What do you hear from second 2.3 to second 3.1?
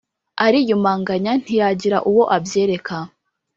abyereka.